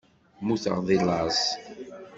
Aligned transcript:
Mmuteɣ 0.41 0.77
deg 0.87 0.99
laẓ. 1.07 1.39